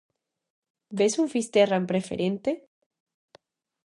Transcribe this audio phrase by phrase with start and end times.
[1.01, 2.51] Ves un Fisterra en Preferente?